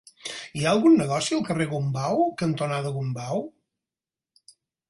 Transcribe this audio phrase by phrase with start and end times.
[0.59, 3.47] Hi ha algun negoci al carrer Gombau cantonada Gombau?